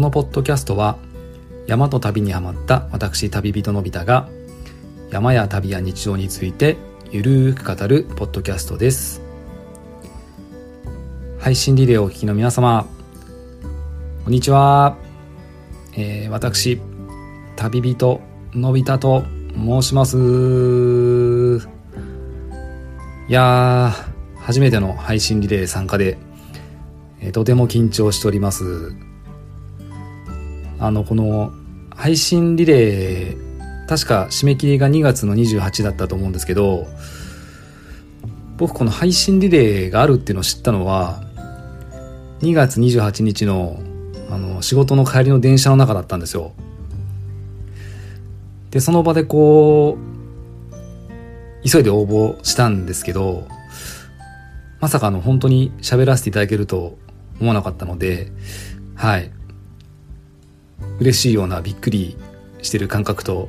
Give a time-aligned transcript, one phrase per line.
[0.00, 0.96] このポッドキャストは
[1.66, 4.30] 山と旅にはまった私旅人のび太が
[5.10, 6.78] 山や旅や日常について
[7.10, 9.20] ゆるーく語るポッドキャストです。
[11.38, 12.86] 配信リレーをお聞きの皆様
[14.24, 14.96] こんにちは、
[15.94, 16.80] えー、私
[17.56, 18.22] 旅人
[18.54, 19.24] のび太と
[19.54, 20.16] 申します。
[23.28, 26.16] いやー初めての配信リレー参加で、
[27.20, 29.09] えー、とても緊張しております。
[30.80, 31.52] あのこの
[31.94, 36.86] 配信リレー確か締め切りが2月の28だったと思うんですけど
[38.56, 41.22] 僕この配信リレーがあるっていうのを知ったのは
[42.40, 43.78] 2月28日の
[44.30, 46.52] あの仕事の帰りの電車の中だったんですよ。
[48.70, 49.98] でその場でこ
[51.64, 53.48] う急いで応募したんですけど
[54.78, 56.96] まさかの本当に喋らせていただけると
[57.40, 58.30] 思わなかったので
[58.94, 59.32] はい。
[61.00, 62.16] 嬉しいようなびっくり
[62.62, 63.48] してる感覚と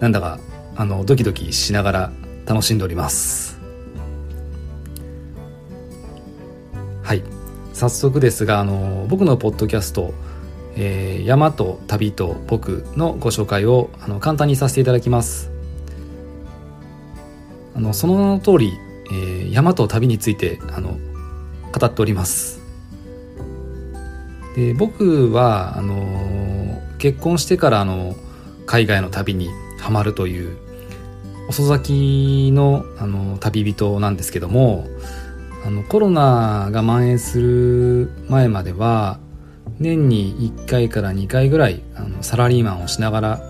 [0.00, 0.40] なんだか
[0.76, 2.12] あのドキドキしながら
[2.46, 3.60] 楽しんでおります。
[7.02, 7.22] はい。
[7.72, 10.14] 早速ですがあの僕のポッドキャスト
[10.76, 15.50] 「えー、山と旅と僕」のご紹介をあの簡単にさせていただきます。
[17.76, 18.72] あのその名の通り、
[19.10, 20.96] えー、山と旅についてあの
[21.72, 22.63] 語っております。
[24.54, 28.14] で僕はあの結婚してからあの
[28.66, 30.56] 海外の旅にはまるという
[31.48, 34.86] 遅咲きのあの旅人なんですけども
[35.66, 39.18] あのコロナが蔓延する前までは
[39.78, 43.40] 年に1回から2回ぐらいあのサラリーマンをしながら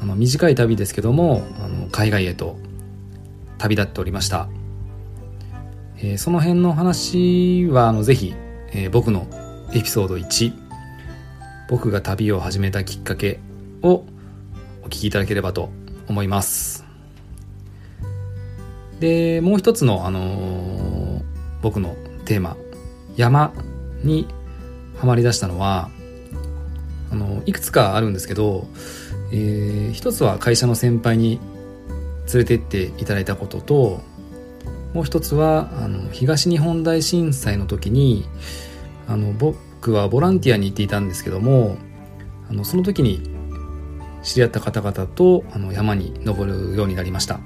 [0.00, 2.56] あの短い旅ですけどもあの海外へと
[3.58, 4.48] 旅立っておりました、
[5.98, 8.34] えー、その辺の話はあのぜひ、
[8.72, 9.26] えー、僕の
[9.74, 10.52] エピソード1
[11.68, 13.40] 僕が旅を始めたきっかけ
[13.82, 14.04] を
[14.82, 15.70] お聞きいただければと
[16.08, 16.84] 思います。
[19.00, 21.22] でもう一つの、あのー、
[21.62, 21.96] 僕の
[22.26, 22.56] テーマ
[23.16, 23.52] 山
[24.04, 24.28] に
[24.98, 25.88] はまりだしたのは
[27.10, 28.68] あのいくつかあるんですけど、
[29.32, 31.40] えー、一つは会社の先輩に
[32.32, 34.02] 連れてっていただいたことと
[34.92, 38.26] もう一つはあの東日本大震災の時に
[39.08, 41.76] あの僕はボランティアに行っていたんですけども
[42.48, 43.22] あのその時に
[44.22, 47.40] 知り合った方々とあの山に登るようになりました。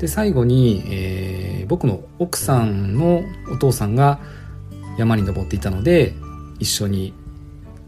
[0.00, 4.20] で最後に、えー、僕の奥さんのお父さんが
[4.98, 6.14] 山に登っていたので
[6.58, 7.14] 一緒に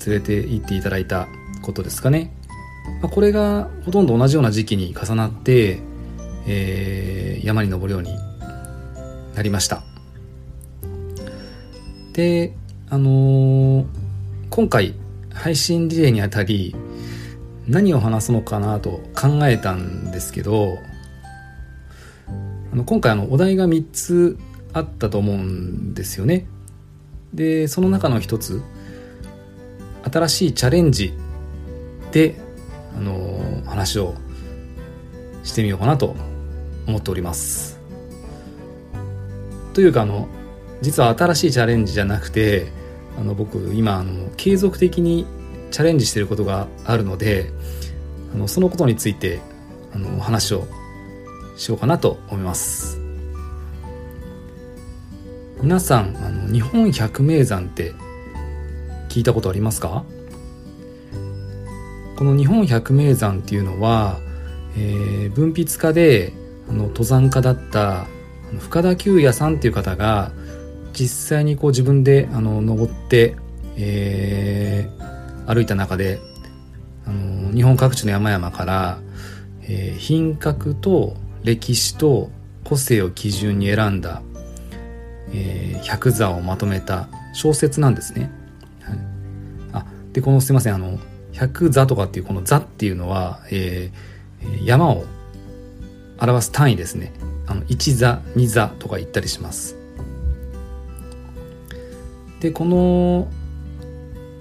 [0.06, 1.26] 連れて行っていただいた
[1.62, 2.34] ことですかね、
[3.02, 5.80] まあ、これがほとんど同じような時期に重なって、
[6.46, 8.16] えー、山に登るように
[9.34, 9.82] なりました。
[12.16, 12.54] で
[12.88, 13.86] あのー、
[14.48, 14.94] 今回
[15.34, 16.74] 配信リレーにあたり
[17.68, 20.78] 何を話すのかなと考えたんですけど
[22.72, 24.38] あの今回あのお題が3つ
[24.72, 26.46] あったと思うんですよね。
[27.34, 28.62] でその中の一つ
[30.10, 31.12] 新しいチャレンジ
[32.12, 32.40] で
[32.96, 34.14] あの話を
[35.44, 36.16] してみようかなと
[36.86, 37.78] 思っております。
[39.74, 40.28] というかあの
[40.82, 42.66] 実は新しいチャレンジじゃなくて
[43.18, 45.26] あの僕今あの継続的に
[45.70, 47.50] チャレンジしてることがあるので
[48.34, 49.40] あのそのことについて
[49.92, 50.66] あの話を
[51.56, 53.00] しようかなと思います。
[55.62, 57.94] 皆さんあの日本百名山って
[59.08, 60.04] 聞いたことありますか？
[62.16, 64.18] この日本百名山っていうのは、
[64.76, 66.34] えー、文筆家で
[66.68, 68.06] あの登山家だった
[68.58, 70.30] 深田久也さんっていう方が
[70.98, 73.36] 実際にこう自分であの登って、
[73.76, 76.18] えー、歩いた中で
[77.06, 78.98] あの日本各地の山々から、
[79.62, 81.14] えー、品格と
[81.44, 82.30] 歴史と
[82.64, 84.22] 個性を基準に選んだ、
[85.34, 88.30] えー、百座をまとめた小説なんですね。
[88.80, 88.98] はい、
[89.74, 90.98] あでこのすいませんあの
[91.32, 95.04] 百座とかっていうこの座っていうのは、えー、山を
[96.18, 97.12] 表す単位ですね。
[97.46, 99.75] あの一座二座とか言ったりします。
[102.40, 103.28] でこの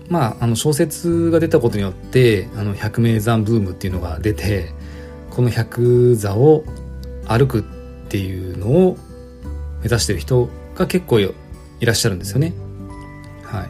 [0.10, 4.72] まあ、あの小説が出たことによってあの百名山ブームっていうのが出て
[5.32, 6.64] この百座を
[7.28, 7.64] 歩くっ
[8.08, 8.98] ていうのを
[9.80, 11.34] 目指してる人が結構い
[11.82, 12.54] らっしゃるんですよね。
[13.44, 13.68] は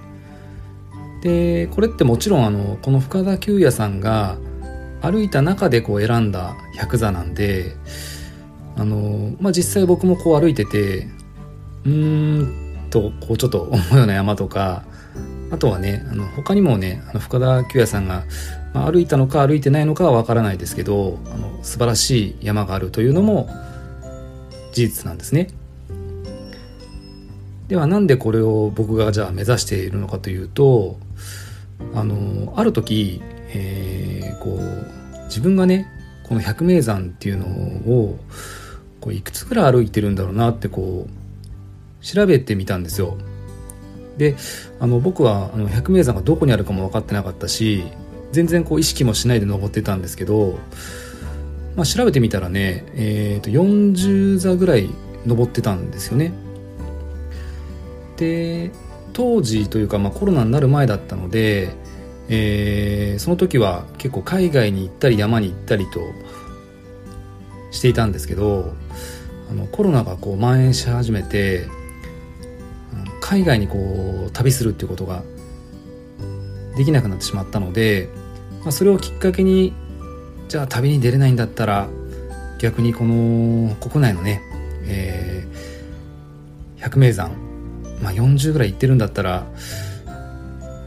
[1.19, 4.38] い、でこれってもちろんあのこの深田久也さんが
[5.01, 7.75] 歩いた中でこう選んだ百座なんで
[8.75, 11.07] あの、まあ、実際僕もこう歩いてて
[11.86, 12.64] うーん
[12.95, 14.86] とこうちょっと思うような山とか
[15.51, 18.24] あとはねあの他にもねあの深田久也さんが、
[18.74, 23.50] まあ、歩いたのか歩いてないのかはわからないですけどあの素晴らしい山があるというのも
[24.71, 25.50] 事実なんですね。
[27.68, 31.00] ではなんでこれを僕がじゃあ目指しているのかというと
[31.95, 35.88] あのある時、えー、こう自分がね
[36.24, 38.19] この百名山っていうのを
[39.01, 41.25] こういくつぐらい歩いてるんだろうなってこう
[42.06, 43.18] 調べてみたんですよ。
[44.18, 44.36] で
[44.80, 47.84] あの僕はあの百名山がどこにあるかも分かってなかったし
[48.31, 50.60] 全然こう意識もしないで登ってたんですけど、
[51.75, 54.90] まあ、調べてみたらね、えー、と40座ぐらい
[55.25, 56.31] 登ってたんですよね。
[58.18, 58.72] で
[59.12, 61.74] 当時というか、まあ、コロナになる前だったので、
[62.30, 66.00] えー、その時は結構海外に行ったり山に行ったりと
[67.72, 68.74] していたんですけど
[69.50, 71.68] あのコロナがこう蔓延し始めて
[73.25, 75.24] 海外にこう旅するっていうことが
[76.77, 78.07] できなくなってしまったので、
[78.62, 79.74] まあ、それをきっかけに
[80.48, 81.88] じゃあ旅に出れないんだったら
[82.60, 84.44] 逆にこの国内のね、
[84.83, 87.31] えー、百名山
[88.01, 89.45] まあ、40ぐらい行ってるんだったら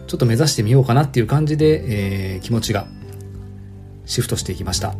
[0.06, 2.86] ちょっと目指してみようかなっていう感じで、えー、気持ちが
[4.06, 4.94] シフトしていきました。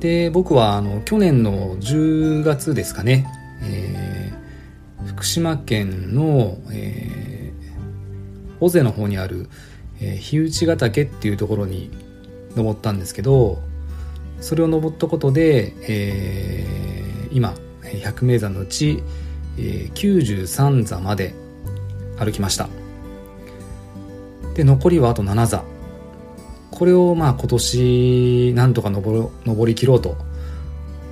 [0.00, 3.26] で僕はあの去年の10月ですかね、
[3.62, 4.09] えー、
[5.20, 9.50] 福島県の、えー、尾瀬の方にある、
[10.00, 11.90] えー、日内ヶ岳っていうところに
[12.56, 13.58] 登ったんですけど
[14.40, 17.52] それを登ったことで、えー、今
[18.02, 19.02] 百名山のうち、
[19.58, 21.34] えー、93座まで
[22.18, 22.70] 歩きました。
[24.54, 25.64] で残りはあと7座。
[26.70, 30.16] これをまあ今年なんとか登登りきろうと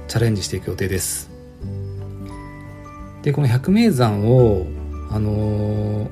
[0.06, 1.27] チャレンジしていく予定です。
[3.28, 4.66] でこの百名山を
[5.10, 6.08] あのー、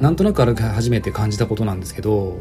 [0.00, 2.40] なんとなく歩き始めて感じたことなんですけど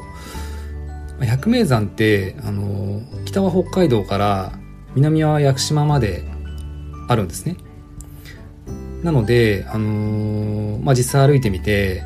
[1.21, 4.53] 百名山って、あのー、北は北海道から
[4.95, 6.23] 南は屋久島まで
[7.07, 7.57] あるんですね。
[9.03, 12.01] なので、あのー、まあ、実際歩いてみて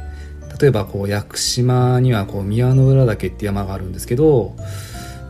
[0.60, 4.54] 例えばこう屋久島にはこう宮之浦岳って山があるんですけど、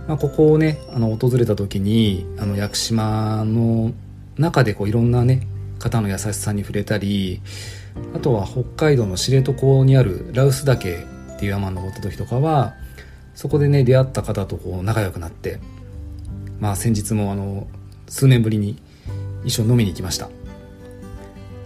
[0.07, 3.91] まあ、ここをねあの訪れた時にあの屋久島の
[4.39, 5.47] 中でこういろんなね
[5.83, 7.41] 方の優しさに触れたり
[8.15, 9.51] あとは北海道の知床
[9.83, 12.73] にある羅臼岳っていう山に登った時とかは
[13.35, 15.59] そこでね出会った方とこう仲良くなって
[16.59, 17.67] まあ先日もあの
[18.07, 18.77] 数年ぶりに
[19.43, 20.29] 一緒に飲みに行きました。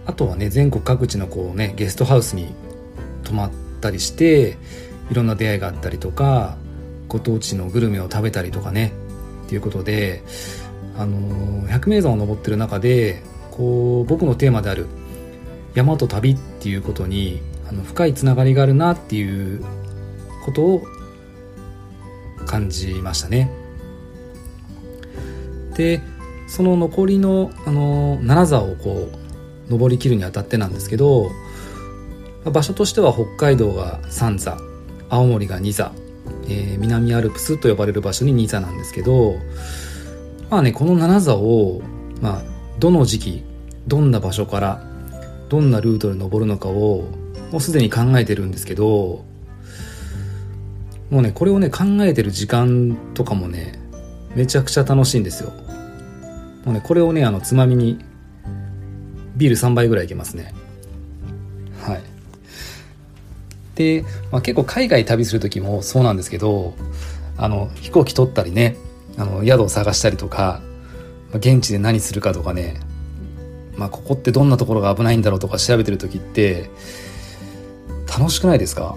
[0.06, 2.48] あとはね全国各地のこうねゲストハウスに
[3.24, 3.50] 泊まっ
[3.82, 4.56] たりして
[5.10, 6.56] いろんな出会いがあったりとか
[7.08, 8.92] ご当地のグルメを食べたりとかね
[9.44, 10.22] っていうことで
[10.96, 13.22] あの百名山を登ってる中で
[13.58, 14.86] こう僕のテーマである
[15.74, 19.64] 山と旅っていうことにあの深いつながりがあるなっていう
[20.46, 20.82] ことを
[22.46, 23.50] 感じましたね。
[25.76, 26.00] で
[26.48, 29.10] その残りの、あの7座をこ
[29.68, 31.30] う登りきるにあたってなんですけど
[32.44, 34.56] 場所としては北海道が3座
[35.10, 35.92] 青森が2座、
[36.48, 39.36] えー、南アルプスと呼ばれる場所に2座なんですけど
[40.50, 41.82] まあねこの7座を、
[42.22, 42.42] まあ、
[42.78, 43.44] どの時期
[43.88, 44.82] どんな場所から
[45.48, 47.08] どんなルートで登るのかを
[47.50, 49.24] もうすでに考えてるんですけど
[51.10, 53.80] もうねこれをね考えてる時間とかもね
[54.34, 55.52] めちゃくちゃ楽しいんですよ。
[56.64, 57.98] もうねこれをねあのつまみに
[59.36, 60.52] ビール3杯ぐらいいけますね。
[61.80, 62.02] はい。
[63.74, 66.74] で、まあ、結構海外旅する時もそうなんですけど
[67.38, 68.76] あの飛行機取ったりね
[69.16, 70.60] あの宿を探したりとか、
[71.34, 72.80] 現地で何するかとかね
[73.78, 76.68] まあ、ここってどんなところが危ないんだろうとか調べてる時って
[78.06, 78.96] 楽しくないですか？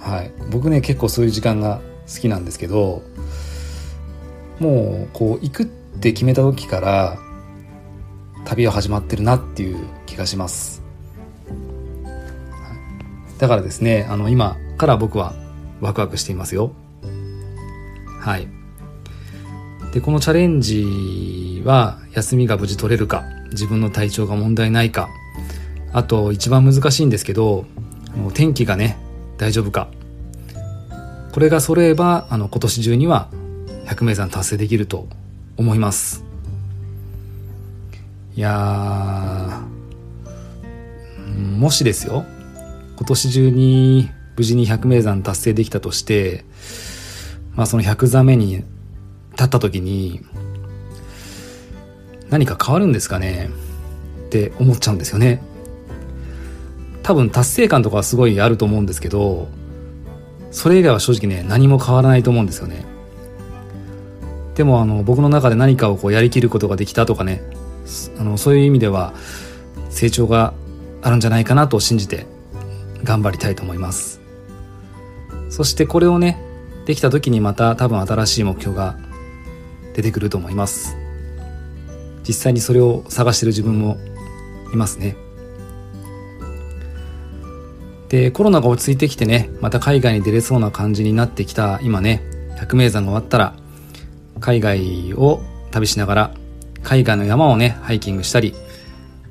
[0.00, 0.32] はい。
[0.50, 1.80] 僕ね結構そういう時間が
[2.12, 3.02] 好きなんですけど
[4.58, 7.18] もうこう行くって決めた時から
[8.44, 10.82] 旅は始まってるなっていう気がします。
[13.38, 15.34] だからですねあの今から僕は
[15.80, 16.72] ワクワクしていますよ。
[18.18, 18.48] はい。
[19.92, 23.24] でこのチャレンジは休みが無事取れるか。
[23.52, 25.08] 自分の体調が問題ないか。
[25.92, 27.66] あと一番難しいんですけど
[28.34, 28.98] 天気がね
[29.38, 29.88] 大丈夫か。
[31.32, 33.28] これが揃えばあの今年中には
[33.86, 35.08] 100名山達成できると
[35.56, 36.24] 思います。
[38.34, 39.62] いや
[41.58, 42.24] もしですよ
[42.96, 46.44] 今年中に無事に100名山達成できたとして
[47.54, 48.64] まあその100座目に
[49.32, 50.22] 立った時に
[52.32, 53.50] 何か変わるんですかね？
[54.26, 55.42] って思っちゃうんですよね。
[57.02, 59.48] 多分達成感とかはすごいあると思うんですけど
[60.52, 62.84] それ以外は正直ね何も変わらないと思うんですよね。
[64.54, 67.42] でもあの僕の中で何かをこうやりきることができたとかね
[68.18, 69.14] あのそういう意味では
[69.90, 70.54] 成長が
[71.02, 72.26] あるんじゃないかなと信じて
[73.02, 74.20] 頑張りたいと思います。
[75.50, 76.38] そしてこれをね
[76.86, 78.96] できた時にまた多分新しい目標が
[79.94, 80.96] 出てくると思います。
[82.26, 83.98] 実際にそれを探してる自分も
[84.72, 85.16] いますね。
[88.08, 92.22] でコロナが落ち着いてきてねまた海外に出れそうな感じになってきた今ね
[92.58, 93.54] 百名山が終わったら
[94.38, 96.34] 海外を旅しながら
[96.82, 98.54] 海外の山をねハイキングしたり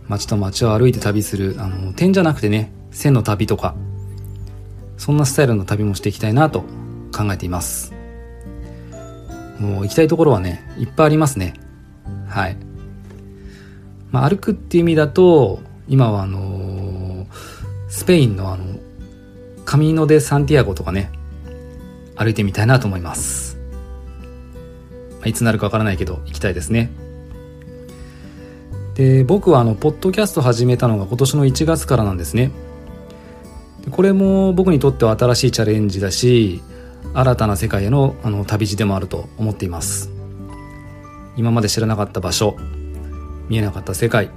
[0.08, 3.76] 街と街を歩いて旅するあの点じゃなくてね線の旅とか
[4.98, 6.62] そんなスタイルの旅もしていきたいなと
[7.16, 7.94] 考えています。
[9.60, 11.54] もう行きたいところはねいっぱいありますね。
[12.28, 12.71] はい。
[14.12, 17.28] まあ歩くっていう意味だと今はあの、
[17.90, 18.80] スペインのあの
[19.66, 21.12] カミーノ・デ・サンティアゴとかね
[22.16, 23.58] 歩いてみたいなと思います。
[25.20, 26.92] まあ、いつなるかわからないけど行きたいですね。
[28.96, 32.52] で僕はあのポッドキャスト始めたのが今年の1月からなんですね。
[33.90, 36.62] これも僕にとっては新しいチャレンジだし
[37.14, 40.12] 新たな世界へのあの旅路でもあると思っています。
[41.38, 42.58] 今まで知らなかった場所。
[43.50, 44.30] 見えなかった世界。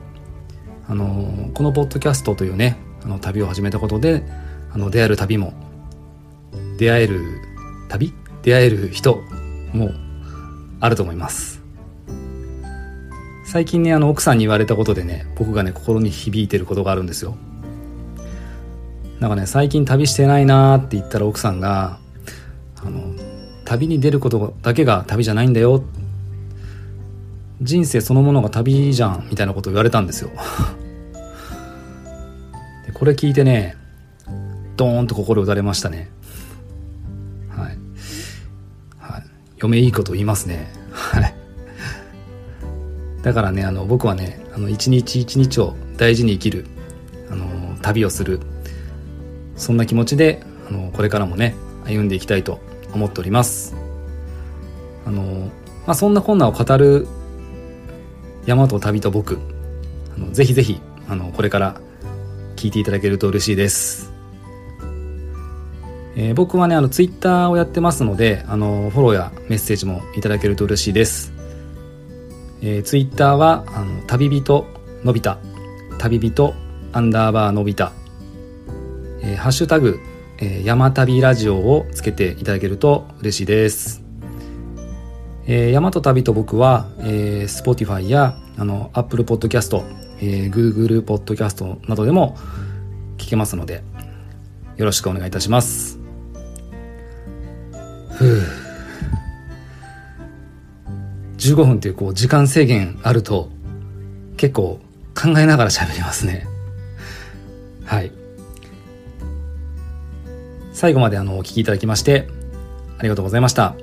[0.86, 4.22] あのこのポッドキャストというねあの旅を始めたことで
[4.72, 5.54] あの出会える旅も
[6.76, 7.40] 出会える
[7.88, 9.22] 旅出会える人
[9.72, 9.92] も
[10.80, 11.62] あると思います。
[13.46, 17.36] 最近ねあの奥さんに言われたことでね僕がね心に響いてることがあるんですよ。
[19.20, 21.98] なんかね最近旅してないなーって言ったら奥さんが
[22.84, 23.14] あの
[23.64, 25.82] 旅に出ることだけが旅じゃないんだよ
[27.64, 30.30] 人生そのものが旅じゃんみたいなことを言われたんですよ。
[32.86, 33.76] でこれ聞いてね
[34.76, 36.10] ドーンと心打たれましたね。
[37.48, 37.78] はい、
[38.98, 39.22] はい。
[39.56, 40.70] 嫁いいこと言いますね。
[40.92, 41.34] はい。
[43.22, 46.66] だからねあの僕はねあの一日一日を大事に生きる
[47.30, 48.40] あの旅をする
[49.56, 51.54] そんな気持ちであのこれからもね
[51.86, 52.60] 歩んでいきたいと
[52.92, 53.74] 思っております。
[55.06, 55.50] あの、
[55.86, 57.06] まあ、そんな困難を語る
[58.46, 59.38] 山と旅と僕。
[60.16, 61.80] あのぜひぜひあのこれから
[62.56, 64.12] 聞いていただけると嬉しいです。
[66.16, 71.32] えー、僕はねあのツイッターをやってますのであのフォローやメッセージもいただけると嬉しいです、
[72.62, 74.64] えー、ツイッターはあの旅人
[75.02, 75.38] のび太。
[75.98, 76.54] 旅人
[76.92, 77.90] アンダーバーのび太、
[79.22, 79.98] えー、ハッシュタグ、
[80.38, 84.03] えー、山旅ラジオをつけていただけると嬉しいです。
[85.46, 89.82] えー、山と旅と僕は、えー、Spotify やあの Apple Podcast、
[90.20, 92.36] えー、Google Podcast などでも
[93.18, 93.82] 聞けますので
[94.76, 95.98] よろしくお願いいたします。
[98.12, 98.42] ふう。
[101.36, 103.50] 15分っていうこう時間制限あると
[104.36, 104.80] 結構
[105.14, 106.46] 考えながら喋りますね。
[107.84, 108.12] はい。
[110.72, 112.28] 最後まであのお聞きいただきまして
[112.98, 113.76] ありがとうございました。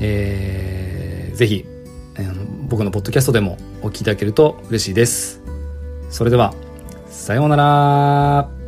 [0.00, 1.64] えー、ぜひ
[2.16, 5.42] あの僕のポッドキャストでもお聞きいただけると嬉しいです。
[6.10, 6.54] それでは
[7.06, 8.59] さようなら。